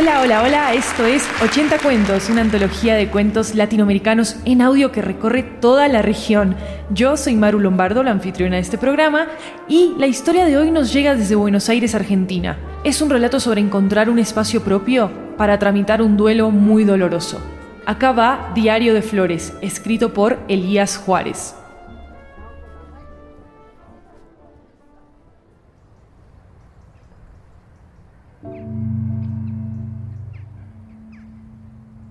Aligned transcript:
Hola, 0.00 0.20
hola, 0.20 0.44
hola, 0.44 0.74
esto 0.74 1.04
es 1.06 1.28
80 1.42 1.78
Cuentos, 1.80 2.30
una 2.30 2.42
antología 2.42 2.94
de 2.94 3.08
cuentos 3.08 3.56
latinoamericanos 3.56 4.36
en 4.44 4.62
audio 4.62 4.92
que 4.92 5.02
recorre 5.02 5.42
toda 5.42 5.88
la 5.88 6.02
región. 6.02 6.54
Yo 6.90 7.16
soy 7.16 7.34
Maru 7.34 7.58
Lombardo, 7.58 8.04
la 8.04 8.12
anfitriona 8.12 8.54
de 8.54 8.62
este 8.62 8.78
programa, 8.78 9.26
y 9.66 9.94
la 9.98 10.06
historia 10.06 10.44
de 10.44 10.56
hoy 10.56 10.70
nos 10.70 10.92
llega 10.92 11.16
desde 11.16 11.34
Buenos 11.34 11.68
Aires, 11.68 11.96
Argentina. 11.96 12.56
Es 12.84 13.02
un 13.02 13.10
relato 13.10 13.40
sobre 13.40 13.60
encontrar 13.60 14.08
un 14.08 14.20
espacio 14.20 14.62
propio 14.62 15.10
para 15.36 15.58
tramitar 15.58 16.00
un 16.00 16.16
duelo 16.16 16.52
muy 16.52 16.84
doloroso. 16.84 17.40
Acá 17.84 18.12
va 18.12 18.52
Diario 18.54 18.94
de 18.94 19.02
Flores, 19.02 19.52
escrito 19.62 20.14
por 20.14 20.38
Elías 20.46 20.96
Juárez. 20.96 21.57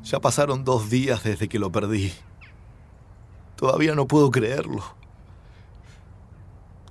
Ya 0.10 0.22
pasaron 0.22 0.64
dos 0.64 0.90
días 0.90 1.22
desde 1.26 1.50
que 1.50 1.60
lo 1.60 1.70
perdí. 1.70 2.14
Todavía 3.58 3.94
no 3.94 4.08
puedo 4.08 4.32
creerlo. 4.32 4.82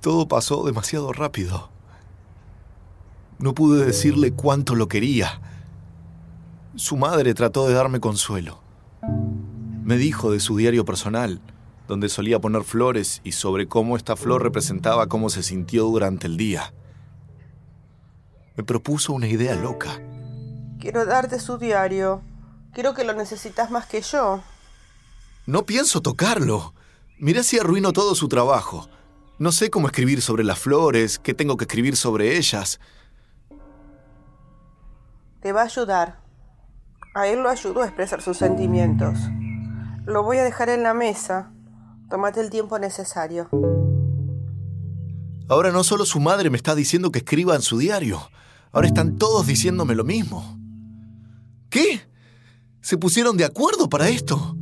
Todo 0.01 0.27
pasó 0.27 0.63
demasiado 0.63 1.11
rápido. 1.13 1.71
No 3.39 3.55
pude 3.55 3.83
decirle 3.83 4.33
cuánto 4.33 4.75
lo 4.75 4.87
quería. 4.87 5.41
Su 6.75 6.95
madre 6.95 7.33
trató 7.33 7.67
de 7.67 7.73
darme 7.73 7.99
consuelo. 7.99 8.59
Me 9.83 9.97
dijo 9.97 10.31
de 10.31 10.39
su 10.39 10.55
diario 10.55 10.85
personal, 10.85 11.41
donde 11.87 12.09
solía 12.09 12.39
poner 12.39 12.63
flores 12.63 13.21
y 13.23 13.31
sobre 13.31 13.67
cómo 13.67 13.97
esta 13.97 14.15
flor 14.15 14.43
representaba 14.43 15.07
cómo 15.07 15.31
se 15.31 15.41
sintió 15.41 15.85
durante 15.85 16.27
el 16.27 16.37
día. 16.37 16.71
Me 18.55 18.63
propuso 18.63 19.13
una 19.13 19.27
idea 19.27 19.55
loca. 19.55 19.99
Quiero 20.79 21.03
darte 21.07 21.39
su 21.39 21.57
diario. 21.57 22.21
Creo 22.73 22.93
que 22.93 23.03
lo 23.03 23.13
necesitas 23.13 23.71
más 23.71 23.85
que 23.87 24.01
yo. 24.01 24.41
No 25.45 25.65
pienso 25.65 26.01
tocarlo. 26.01 26.73
Mirá 27.19 27.41
si 27.43 27.57
arruino 27.57 27.93
todo 27.93 28.15
su 28.15 28.27
trabajo. 28.27 28.87
No 29.39 29.51
sé 29.51 29.69
cómo 29.69 29.87
escribir 29.87 30.21
sobre 30.21 30.43
las 30.43 30.59
flores, 30.59 31.19
qué 31.19 31.33
tengo 31.33 31.57
que 31.57 31.65
escribir 31.65 31.95
sobre 31.95 32.37
ellas. 32.37 32.79
Te 35.41 35.51
va 35.51 35.61
a 35.61 35.65
ayudar. 35.65 36.21
A 37.13 37.27
él 37.27 37.41
lo 37.41 37.49
ayudó 37.49 37.81
a 37.81 37.85
expresar 37.85 38.21
sus 38.21 38.37
sentimientos. 38.37 39.17
Lo 40.05 40.23
voy 40.23 40.37
a 40.37 40.43
dejar 40.43 40.69
en 40.69 40.83
la 40.83 40.93
mesa. 40.93 41.51
Tómate 42.09 42.41
el 42.41 42.49
tiempo 42.49 42.79
necesario. 42.79 43.49
Ahora 45.49 45.71
no 45.71 45.83
solo 45.83 46.05
su 46.05 46.19
madre 46.19 46.49
me 46.49 46.57
está 46.57 46.75
diciendo 46.75 47.11
que 47.11 47.19
escriba 47.19 47.55
en 47.55 47.61
su 47.61 47.77
diario. 47.77 48.29
Ahora 48.71 48.87
están 48.87 49.17
todos 49.17 49.47
diciéndome 49.47 49.95
lo 49.95 50.03
mismo. 50.03 50.57
¿Qué? 51.69 52.06
¿Se 52.87 52.97
pusieron 52.97 53.35
de 53.35 53.43
acuerdo 53.43 53.89
para 53.89 54.07
esto? 54.07 54.55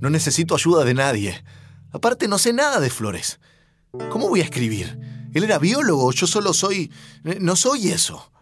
No 0.00 0.10
necesito 0.10 0.56
ayuda 0.56 0.84
de 0.84 0.94
nadie. 0.94 1.44
Aparte, 1.92 2.26
no 2.26 2.36
sé 2.36 2.52
nada 2.52 2.80
de 2.80 2.90
flores. 2.90 3.38
¿Cómo 4.10 4.28
voy 4.28 4.40
a 4.40 4.42
escribir? 4.42 4.98
Él 5.32 5.44
era 5.44 5.60
biólogo, 5.60 6.10
yo 6.10 6.26
solo 6.26 6.54
soy... 6.54 6.90
No 7.22 7.54
soy 7.54 7.90
eso. 7.92 8.32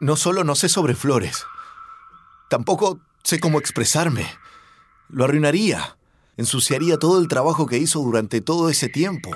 No 0.00 0.16
solo 0.16 0.42
no 0.42 0.54
sé 0.54 0.70
sobre 0.70 0.94
flores, 0.94 1.44
tampoco 2.48 3.00
sé 3.22 3.38
cómo 3.38 3.58
expresarme. 3.58 4.26
Lo 5.10 5.24
arruinaría, 5.24 5.98
ensuciaría 6.38 6.98
todo 6.98 7.20
el 7.20 7.28
trabajo 7.28 7.66
que 7.66 7.76
hizo 7.76 8.00
durante 8.00 8.40
todo 8.40 8.70
ese 8.70 8.88
tiempo. 8.88 9.30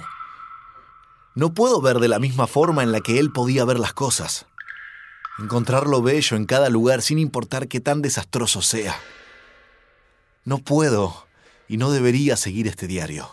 No 1.39 1.55
puedo 1.55 1.81
ver 1.81 2.01
de 2.01 2.09
la 2.09 2.19
misma 2.19 2.49
forma 2.49 2.83
en 2.83 2.91
la 2.91 3.01
que 3.01 3.21
él 3.21 3.31
podía 3.31 3.65
ver 3.65 3.79
las 3.79 3.93
cosas. 3.93 4.47
Encontrar 5.39 5.87
lo 5.87 6.03
bello 6.03 6.37
en 6.37 6.47
cada 6.47 6.69
lugar 6.69 7.01
sin 7.01 7.21
importar 7.21 7.69
qué 7.69 7.79
tan 7.79 8.03
desastroso 8.03 8.61
sea. 8.61 8.99
No 10.45 10.59
puedo 10.59 11.29
y 11.69 11.77
no 11.77 11.93
debería 11.93 12.37
seguir 12.37 12.67
este 12.67 12.89
diario. 12.89 13.31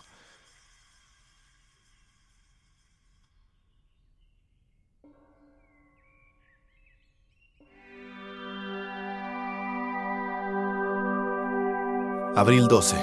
Abril 12.35 12.67
12. 12.67 12.97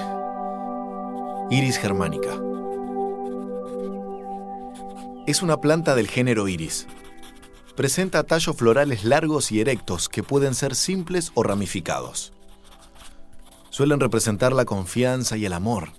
Iris 1.51 1.77
germánica. 1.77 2.52
Es 5.25 5.41
una 5.41 5.61
planta 5.61 5.95
del 5.95 6.09
género 6.09 6.49
iris. 6.49 6.85
Presenta 7.77 8.23
tallos 8.23 8.57
florales 8.57 9.05
largos 9.05 9.53
y 9.53 9.61
erectos 9.61 10.09
que 10.09 10.21
pueden 10.21 10.53
ser 10.53 10.75
simples 10.75 11.31
o 11.33 11.43
ramificados. 11.43 12.33
Suelen 13.69 14.01
representar 14.01 14.51
la 14.51 14.65
confianza 14.65 15.37
y 15.37 15.45
el 15.45 15.53
amor. 15.53 15.91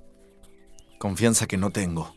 Confianza 0.99 1.47
que 1.47 1.57
no 1.57 1.71
tengo. 1.71 2.15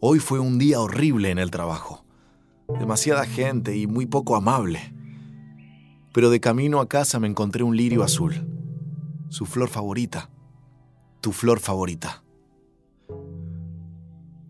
Hoy 0.00 0.20
fue 0.20 0.38
un 0.38 0.58
día 0.58 0.78
horrible 0.78 1.30
en 1.30 1.40
el 1.40 1.50
trabajo. 1.50 2.04
Demasiada 2.78 3.26
gente 3.26 3.76
y 3.76 3.88
muy 3.88 4.06
poco 4.06 4.36
amable. 4.36 4.94
Pero 6.14 6.30
de 6.30 6.38
camino 6.38 6.78
a 6.78 6.88
casa 6.88 7.18
me 7.18 7.26
encontré 7.26 7.64
un 7.64 7.76
lirio 7.76 8.04
azul. 8.04 8.46
Su 9.28 9.44
flor 9.44 9.68
favorita. 9.68 10.30
Tu 11.20 11.32
flor 11.32 11.58
favorita. 11.58 12.22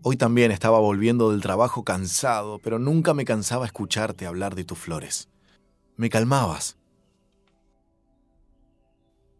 Hoy 0.01 0.15
también 0.15 0.51
estaba 0.51 0.79
volviendo 0.79 1.31
del 1.31 1.41
trabajo 1.41 1.83
cansado, 1.83 2.59
pero 2.59 2.79
nunca 2.79 3.13
me 3.13 3.25
cansaba 3.25 3.65
escucharte 3.65 4.25
hablar 4.25 4.55
de 4.55 4.63
tus 4.63 4.77
flores. 4.77 5.27
Me 5.97 6.09
calmabas. 6.09 6.77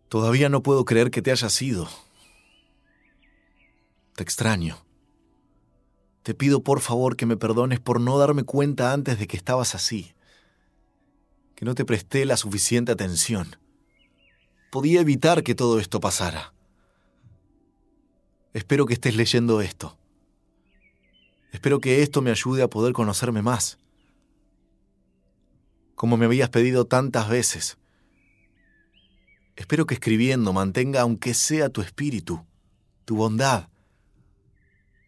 Todavía 0.09 0.49
no 0.49 0.61
puedo 0.61 0.83
creer 0.83 1.11
que 1.11 1.21
te 1.21 1.31
hayas 1.31 1.61
ido. 1.61 1.87
Te 4.15 4.23
extraño. 4.23 4.77
Te 6.23 6.33
pido 6.33 6.61
por 6.61 6.81
favor 6.81 7.15
que 7.15 7.25
me 7.25 7.37
perdones 7.37 7.79
por 7.79 8.01
no 8.01 8.17
darme 8.17 8.43
cuenta 8.43 8.91
antes 8.91 9.17
de 9.17 9.27
que 9.27 9.37
estabas 9.37 9.75
así. 9.75 10.13
Que 11.55 11.63
no 11.63 11.73
te 11.73 11.85
presté 11.85 12.25
la 12.25 12.35
suficiente 12.35 12.91
atención. 12.91 13.55
Podía 14.71 14.99
evitar 14.99 15.43
que 15.43 15.55
todo 15.55 15.79
esto 15.79 16.01
pasara. 16.01 16.53
Espero 18.53 18.85
que 18.85 18.93
estés 18.93 19.15
leyendo 19.15 19.61
esto. 19.61 19.98
Espero 21.51 21.79
que 21.79 22.03
esto 22.03 22.21
me 22.21 22.31
ayude 22.31 22.61
a 22.61 22.69
poder 22.69 22.93
conocerme 22.93 23.41
más, 23.41 23.79
como 25.95 26.15
me 26.15 26.25
habías 26.25 26.49
pedido 26.49 26.85
tantas 26.85 27.27
veces. 27.27 27.77
Espero 29.55 29.85
que 29.85 29.95
escribiendo 29.95 30.53
mantenga 30.53 31.01
aunque 31.01 31.33
sea 31.33 31.69
tu 31.69 31.81
espíritu, 31.81 32.45
tu 33.05 33.15
bondad, 33.15 33.67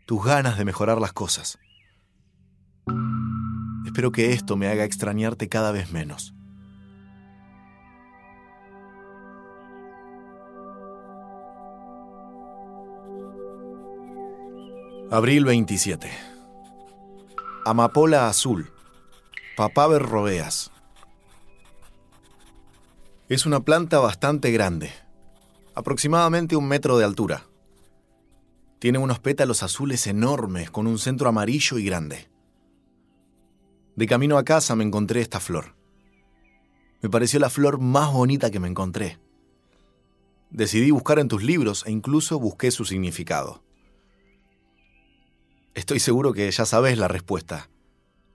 tus 0.06 0.26
ganas 0.26 0.58
de 0.58 0.66
mejorar 0.66 1.00
las 1.00 1.14
cosas. 1.14 1.60
Espero 3.86 4.12
que 4.12 4.34
esto 4.34 4.58
me 4.58 4.68
haga 4.68 4.84
extrañarte 4.84 5.48
cada 5.48 5.72
vez 5.72 5.92
menos. 5.92 6.34
Abril 15.12 15.44
27 15.44 16.31
Amapola 17.64 18.28
azul. 18.28 18.72
Papaver 19.56 20.02
robeas. 20.02 20.72
Es 23.30 23.46
una 23.46 23.60
planta 23.60 24.00
bastante 24.00 24.52
grande. 24.52 24.92
aproximadamente 25.76 26.56
un 26.56 26.68
metro 26.68 26.98
de 26.98 27.06
altura. 27.06 27.46
Tiene 28.80 28.98
unos 28.98 29.20
pétalos 29.20 29.62
azules 29.62 30.08
enormes 30.08 30.72
con 30.72 30.88
un 30.88 30.98
centro 30.98 31.30
amarillo 31.30 31.78
y 31.78 31.86
grande. 31.86 32.30
De 33.96 34.08
camino 34.08 34.40
a 34.40 34.44
casa 34.44 34.76
me 34.76 34.84
encontré 34.84 35.22
esta 35.22 35.40
flor. 35.40 35.76
Me 37.02 37.10
pareció 37.10 37.40
la 37.40 37.52
flor 37.52 37.80
más 37.80 38.12
bonita 38.12 38.50
que 38.50 38.60
me 38.60 38.68
encontré. 38.70 39.20
Decidí 40.50 40.90
buscar 40.90 41.20
en 41.20 41.28
tus 41.28 41.44
libros 41.44 41.86
e 41.86 41.92
incluso 41.92 42.40
busqué 42.40 42.72
su 42.72 42.86
significado. 42.86 43.64
Estoy 45.74 46.00
seguro 46.00 46.34
que 46.34 46.50
ya 46.52 46.66
sabes 46.66 46.98
la 46.98 47.08
respuesta, 47.08 47.70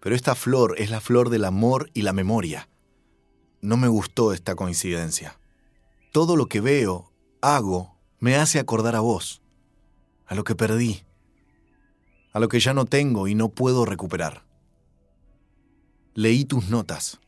pero 0.01 0.15
esta 0.15 0.35
flor 0.35 0.75
es 0.79 0.91
la 0.91 1.01
flor 1.01 1.31
del 1.31 1.45
amor 1.45 1.91
y 1.95 2.03
la 2.03 2.13
memoria. 2.13 2.69
No 3.61 3.77
me 3.77 3.89
gustó 3.89 4.33
esta 4.33 4.55
coincidencia. 4.55 5.39
Todo 6.13 6.37
lo 6.37 6.47
que 6.47 6.61
veo, 6.61 7.13
hago, 7.43 7.99
me 8.21 8.37
hace 8.37 8.59
acordar 8.59 8.97
a 8.97 9.01
vos 9.01 9.43
a 10.27 10.35
lo 10.35 10.45
que 10.45 10.55
perdí, 10.55 11.05
a 12.33 12.41
lo 12.41 12.49
que 12.49 12.61
ya 12.61 12.75
no 12.75 12.85
tengo 12.85 13.29
y 13.29 13.35
no 13.35 13.49
puedo 13.49 13.85
recuperar. 13.85 14.45
Leí 16.15 16.45
tus 16.45 16.69
notas. 16.69 17.21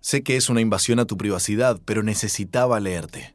Sé 0.00 0.22
que 0.22 0.36
es 0.36 0.48
una 0.48 0.60
invasión 0.60 0.98
a 0.98 1.06
tu 1.06 1.16
privacidad, 1.16 1.80
pero 1.84 2.02
necesitaba 2.02 2.80
leerte. 2.80 3.34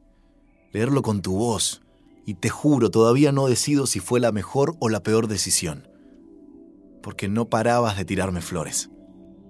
Leerlo 0.71 1.01
con 1.01 1.21
tu 1.21 1.37
voz. 1.37 1.82
Y 2.25 2.35
te 2.35 2.49
juro, 2.49 2.89
todavía 2.89 3.31
no 3.31 3.47
decido 3.47 3.85
si 3.85 3.99
fue 3.99 4.19
la 4.19 4.31
mejor 4.31 4.75
o 4.79 4.89
la 4.89 5.03
peor 5.03 5.27
decisión. 5.27 5.87
Porque 7.01 7.27
no 7.27 7.49
parabas 7.49 7.97
de 7.97 8.05
tirarme 8.05 8.41
flores. 8.41 8.89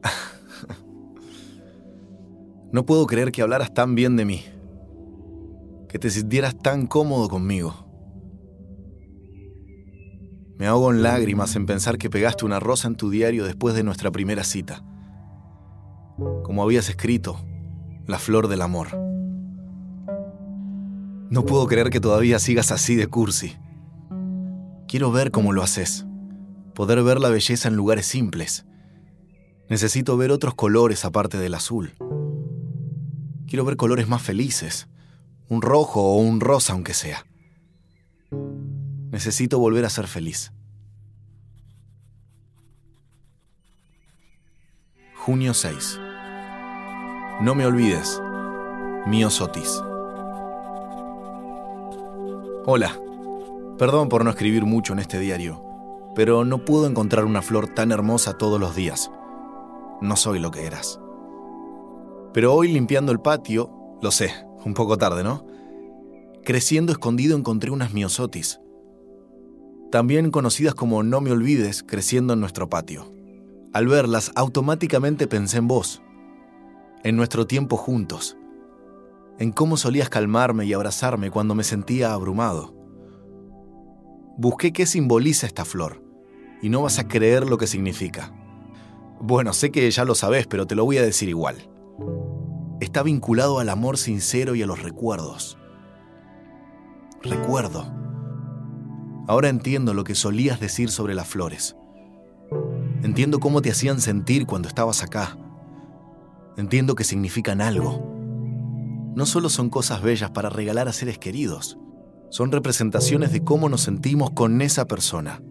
no 2.72 2.86
puedo 2.86 3.06
creer 3.06 3.32
que 3.32 3.44
hablaras 3.44 3.74
tan 3.74 3.94
bien 3.94 4.16
de 4.16 4.26
mí. 4.26 4.44
Que 5.88 6.00
te 6.00 6.10
sintieras 6.10 6.58
tan 6.58 6.88
cómodo 6.88 7.30
conmigo. 7.30 7.76
Me 10.58 10.66
ahogo 10.66 10.92
en 10.92 11.04
lágrimas 11.04 11.56
en 11.56 11.66
pensar 11.66 11.98
que 11.98 12.10
pegaste 12.10 12.46
una 12.46 12.60
rosa 12.60 12.88
en 12.88 12.96
tu 12.96 13.10
diario 13.10 13.46
después 13.46 13.76
de 13.76 13.84
nuestra 13.84 14.12
primera 14.12 14.44
cita. 14.44 14.84
Como 16.44 16.64
habías 16.64 16.90
escrito, 16.90 17.38
la 18.08 18.18
flor 18.18 18.48
del 18.48 18.62
amor. 18.62 19.13
No 21.34 21.48
puedo 21.48 21.66
creer 21.66 21.90
que 21.90 22.00
todavía 22.00 22.38
sigas 22.38 22.72
así 22.72 22.96
de 22.96 23.08
cursi. 23.08 23.58
Quiero 24.88 25.12
ver 25.12 25.32
cómo 25.32 25.52
lo 25.52 25.64
haces. 25.64 26.06
Poder 26.76 27.02
ver 27.02 27.20
la 27.20 27.30
belleza 27.30 27.70
en 27.70 27.76
lugares 27.76 28.06
simples. 28.06 28.68
Necesito 29.68 30.16
ver 30.16 30.30
otros 30.30 30.54
colores 30.54 31.06
aparte 31.06 31.40
del 31.40 31.56
azul. 31.56 31.96
Quiero 33.48 33.66
ver 33.66 33.78
colores 33.78 34.08
más 34.08 34.22
felices. 34.22 34.88
Un 35.50 35.64
rojo 35.64 36.04
o 36.04 36.18
un 36.18 36.40
rosa 36.40 36.74
aunque 36.74 36.94
sea. 36.94 37.26
Necesito 39.10 39.58
volver 39.58 39.86
a 39.86 39.90
ser 39.90 40.06
feliz. 40.06 40.54
Junio 45.16 45.56
6. 45.56 46.00
No 47.42 47.56
me 47.56 47.66
olvides. 47.66 48.22
Mío 49.08 49.32
Sotis. 49.32 49.82
Hola. 52.66 53.00
Perdón 53.78 54.10
por 54.10 54.24
no 54.24 54.30
escribir 54.30 54.66
mucho 54.66 54.94
en 54.94 55.00
este 55.00 55.20
diario, 55.20 55.64
pero 56.16 56.46
no 56.46 56.64
puedo 56.64 56.88
encontrar 56.88 57.26
una 57.26 57.42
flor 57.42 57.68
tan 57.68 57.92
hermosa 57.92 58.38
todos 58.38 58.60
los 58.60 58.76
días. 58.76 59.12
No 60.02 60.16
soy 60.16 60.40
lo 60.40 60.52
que 60.52 60.66
eras. 60.66 61.00
Pero 62.34 62.54
hoy 62.54 62.72
limpiando 62.72 63.12
el 63.12 63.20
patio, 63.20 63.72
lo 64.02 64.12
sé, 64.12 64.32
un 64.66 64.74
poco 64.74 64.98
tarde, 64.98 65.24
¿no? 65.24 65.46
Creciendo 66.44 66.92
escondido 66.92 67.38
encontré 67.38 67.72
unas 67.72 67.94
miosotis 67.94 68.60
también 69.94 70.32
conocidas 70.32 70.74
como 70.74 71.04
No 71.04 71.22
me 71.22 71.30
olvides, 71.30 71.84
creciendo 71.84 72.34
en 72.34 72.40
nuestro 72.40 72.68
patio. 72.68 73.14
Al 73.74 73.86
verlas, 73.86 74.32
automáticamente 74.34 75.28
pensé 75.28 75.60
en 75.60 75.68
vos, 75.68 76.02
en 77.04 77.16
nuestro 77.16 77.46
tiempo 77.46 77.78
juntos, 77.78 78.36
en 79.44 79.52
cómo 79.52 79.76
solías 79.76 80.08
calmarme 80.08 80.64
y 80.64 80.72
abrazarme 80.72 81.30
cuando 81.30 81.54
me 81.54 81.66
sentía 81.66 82.14
abrumado. 82.14 82.74
Busqué 84.38 84.72
qué 84.72 84.86
simboliza 84.86 85.46
esta 85.46 85.66
flor, 85.66 86.02
y 86.62 86.70
no 86.70 86.82
vas 86.82 86.98
a 86.98 87.10
creer 87.10 87.50
lo 87.50 87.58
que 87.58 87.68
significa. 87.68 88.34
Bueno, 89.20 89.52
sé 89.52 89.70
que 89.70 89.92
ya 89.92 90.06
lo 90.06 90.16
sabes, 90.16 90.48
pero 90.48 90.66
te 90.66 90.76
lo 90.76 90.86
voy 90.86 90.98
a 90.98 91.02
decir 91.02 91.28
igual. 91.28 91.58
Está 92.80 93.04
vinculado 93.04 93.60
al 93.60 93.68
amor 93.68 93.98
sincero 93.98 94.56
y 94.56 94.64
a 94.64 94.66
los 94.66 94.82
recuerdos. 94.82 95.58
Recuerdo 97.22 97.94
Ahora 99.28 99.50
entiendo 99.50 99.94
lo 99.94 100.06
que 100.06 100.16
solías 100.16 100.62
decir 100.62 100.90
sobre 100.90 101.16
las 101.16 101.28
flores. 101.28 101.76
Entiendo 103.04 103.42
cómo 103.42 103.62
te 103.62 103.72
hacían 103.72 104.00
sentir 104.00 104.46
cuando 104.46 104.70
estabas 104.70 105.04
acá. 105.04 105.38
Entiendo 106.56 106.96
que 106.96 107.04
significan 107.04 107.60
algo. 107.60 108.13
No 109.16 109.26
solo 109.26 109.50
son 109.50 109.70
cosas 109.70 110.02
bellas 110.02 110.32
para 110.32 110.50
regalar 110.50 110.88
a 110.88 110.94
seres 110.94 111.18
queridos, 111.18 111.78
son 112.30 112.52
representaciones 112.52 113.32
de 113.32 113.44
cómo 113.44 113.70
nos 113.70 113.82
sentimos 113.82 114.32
con 114.32 114.62
esa 114.62 114.88
persona. 114.88 115.42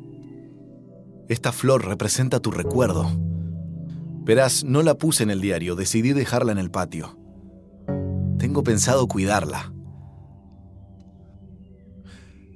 Esta 1.28 1.52
flor 1.52 1.84
representa 1.84 2.40
tu 2.40 2.50
recuerdo. 2.50 3.06
Verás, 4.24 4.64
no 4.64 4.82
la 4.82 4.94
puse 4.94 5.22
en 5.22 5.30
el 5.30 5.40
diario, 5.40 5.76
decidí 5.76 6.12
dejarla 6.12 6.52
en 6.52 6.58
el 6.58 6.70
patio. 6.70 7.18
Tengo 8.38 8.62
pensado 8.62 9.06
cuidarla 9.06 9.72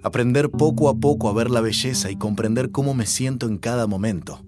aprender 0.07 0.53
poco 0.53 0.89
a 0.89 0.95
poco 0.95 1.29
a 1.29 1.33
ver 1.33 1.51
la 1.51 1.61
belleza 1.61 2.13
y 2.13 2.17
comprender 2.17 2.71
cómo 2.71 2.95
me 2.95 3.07
siento 3.07 3.49
en 3.49 3.59
cada 3.59 3.89
momento. 3.89 4.45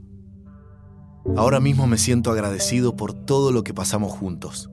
Ahora 1.37 1.58
mismo 1.58 1.88
me 1.88 1.99
siento 1.99 2.31
agradecido 2.31 2.94
por 2.94 3.12
todo 3.12 3.50
lo 3.50 3.64
que 3.64 3.75
pasamos 3.75 4.12
juntos. 4.12 4.70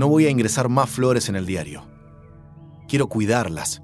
No 0.00 0.08
voy 0.08 0.24
a 0.24 0.30
ingresar 0.30 0.70
más 0.70 0.88
flores 0.88 1.28
en 1.28 1.36
el 1.36 1.44
diario. 1.44 1.86
Quiero 2.88 3.10
cuidarlas. 3.10 3.82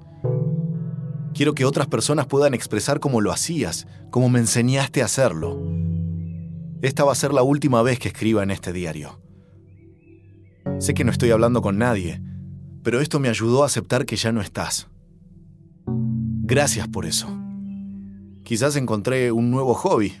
Quiero 1.35 1.53
que 1.53 1.63
otras 1.63 1.85
personas 1.85 2.25
puedan 2.25 2.55
expresar 2.55 2.99
cómo 2.99 3.21
lo 3.21 3.31
hacías, 3.31 3.85
como 4.09 4.27
me 4.27 4.39
enseñaste 4.39 5.03
a 5.03 5.05
hacerlo. 5.05 5.61
Esta 6.81 7.03
va 7.03 7.11
a 7.11 7.15
ser 7.15 7.33
la 7.33 7.43
última 7.43 7.83
vez 7.83 7.99
que 7.99 8.07
escriba 8.07 8.41
en 8.41 8.49
este 8.49 8.73
diario. 8.73 9.21
Sé 10.79 10.95
que 10.95 11.03
no 11.03 11.11
estoy 11.11 11.29
hablando 11.29 11.61
con 11.61 11.77
nadie, 11.77 12.19
pero 12.81 12.99
esto 12.99 13.19
me 13.19 13.29
ayudó 13.29 13.61
a 13.61 13.67
aceptar 13.67 14.07
que 14.07 14.15
ya 14.15 14.31
no 14.31 14.41
estás. 14.41 14.87
Gracias 15.85 16.87
por 16.87 17.05
eso. 17.05 17.27
Quizás 18.43 18.75
encontré 18.75 19.31
un 19.31 19.51
nuevo 19.51 19.75
hobby. 19.75 20.17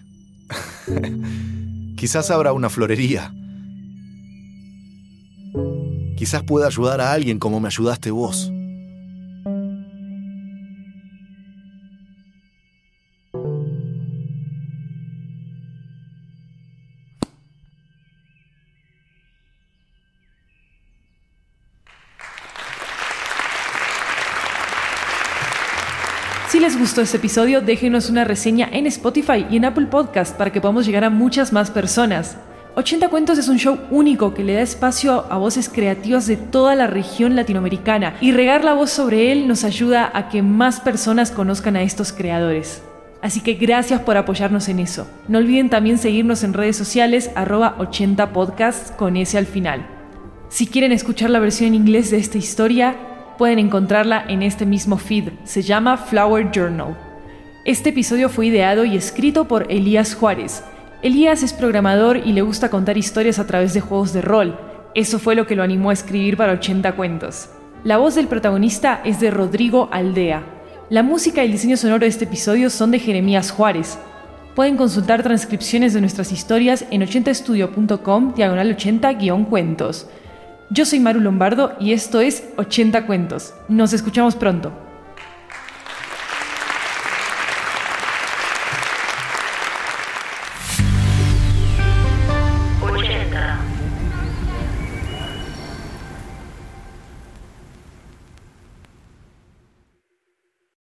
Quizás 1.97 2.29
abra 2.29 2.53
una 2.53 2.69
florería. 2.69 3.33
Quizás 6.17 6.41
pueda 6.41 6.65
ayudar 6.65 6.99
a 6.99 7.11
alguien 7.11 7.37
como 7.37 7.59
me 7.59 7.67
ayudaste 7.67 8.09
vos. 8.09 8.51
Si 26.49 26.59
les 26.59 26.79
gustó 26.79 27.01
este 27.01 27.17
episodio, 27.17 27.61
déjenos 27.61 28.09
una 28.09 28.23
reseña 28.23 28.67
en 28.71 28.87
Spotify 28.87 29.45
y 29.51 29.57
en 29.57 29.65
Apple 29.65 29.85
Podcast 29.85 30.35
para 30.35 30.51
que 30.51 30.61
podamos 30.61 30.87
llegar 30.87 31.03
a 31.03 31.11
muchas 31.11 31.53
más 31.53 31.69
personas. 31.69 32.37
80 32.77 33.09
Cuentos 33.09 33.39
es 33.39 33.47
un 33.47 33.57
show 33.57 33.79
único 33.89 34.35
que 34.35 34.43
le 34.43 34.53
da 34.53 34.61
espacio 34.61 35.25
a 35.31 35.37
voces 35.37 35.67
creativas 35.67 36.27
de 36.27 36.37
toda 36.37 36.75
la 36.75 36.85
región 36.85 37.35
latinoamericana 37.35 38.13
y 38.21 38.31
regar 38.33 38.63
la 38.63 38.73
voz 38.73 38.91
sobre 38.91 39.31
él 39.31 39.47
nos 39.47 39.63
ayuda 39.63 40.11
a 40.13 40.29
que 40.29 40.43
más 40.43 40.79
personas 40.79 41.31
conozcan 41.31 41.75
a 41.75 41.81
estos 41.81 42.13
creadores. 42.13 42.83
Así 43.23 43.41
que 43.41 43.55
gracias 43.55 44.01
por 44.01 44.15
apoyarnos 44.15 44.69
en 44.69 44.77
eso. 44.77 45.07
No 45.27 45.39
olviden 45.39 45.71
también 45.71 45.97
seguirnos 45.97 46.43
en 46.43 46.53
redes 46.53 46.77
sociales 46.77 47.31
arroba 47.33 47.73
80 47.79 48.31
podcasts 48.31 48.91
con 48.91 49.17
ese 49.17 49.39
al 49.39 49.47
final. 49.47 49.87
Si 50.49 50.67
quieren 50.67 50.91
escuchar 50.91 51.31
la 51.31 51.39
versión 51.39 51.69
en 51.69 51.73
inglés 51.73 52.11
de 52.11 52.19
esta 52.19 52.37
historia, 52.37 52.95
pueden 53.39 53.57
encontrarla 53.57 54.23
en 54.27 54.43
este 54.43 54.67
mismo 54.67 54.99
feed. 54.99 55.29
Se 55.45 55.63
llama 55.63 55.97
Flower 55.97 56.51
Journal. 56.51 56.95
Este 57.65 57.89
episodio 57.89 58.29
fue 58.29 58.45
ideado 58.45 58.85
y 58.85 58.95
escrito 58.95 59.47
por 59.47 59.65
Elías 59.71 60.13
Juárez. 60.13 60.63
Elías 61.03 61.43
es 61.43 61.53
programador 61.53 62.17
y 62.17 62.33
le 62.33 62.41
gusta 62.41 62.69
contar 62.69 62.97
historias 62.97 63.37
a 63.37 63.45
través 63.45 63.73
de 63.75 63.81
juegos 63.81 64.13
de 64.13 64.21
rol. 64.23 64.59
Eso 64.95 65.19
fue 65.19 65.35
lo 65.35 65.45
que 65.45 65.55
lo 65.55 65.61
animó 65.61 65.91
a 65.91 65.93
escribir 65.93 66.37
para 66.37 66.53
80 66.53 66.93
cuentos. 66.93 67.49
La 67.83 67.97
voz 67.97 68.15
del 68.15 68.27
protagonista 68.27 69.01
es 69.05 69.19
de 69.19 69.29
Rodrigo 69.29 69.89
Aldea. 69.91 70.43
La 70.89 71.03
música 71.03 71.43
y 71.43 71.45
el 71.45 71.51
diseño 71.51 71.77
sonoro 71.77 71.99
de 71.99 72.07
este 72.07 72.25
episodio 72.25 72.71
son 72.71 72.89
de 72.89 72.97
Jeremías 72.97 73.51
Juárez. 73.51 73.99
Pueden 74.55 74.75
consultar 74.75 75.21
transcripciones 75.21 75.93
de 75.93 76.01
nuestras 76.01 76.31
historias 76.31 76.85
en 76.89 77.01
80estudio.com 77.01 78.33
diagonal 78.33 78.75
80-cuentos. 78.75 80.07
Yo 80.71 80.83
soy 80.83 80.99
Maru 80.99 81.19
Lombardo 81.19 81.75
y 81.79 81.93
esto 81.93 82.21
es 82.21 82.43
80 82.57 83.05
Cuentos. 83.05 83.53
Nos 83.69 83.93
escuchamos 83.93 84.35
pronto. 84.35 84.86